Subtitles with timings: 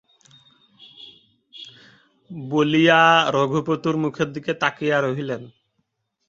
[2.49, 3.01] বলিয়া
[3.33, 5.41] রঘুপতির মুখের দিকে তাকাইয়া রহিলেন।